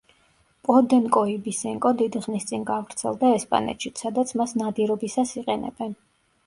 [0.69, 5.97] პოდენკო იბისენკო დიდი ხნის წინ გავრცელდა ესპანეთშიც, სადაც მას ნადირობისას იყენებენ.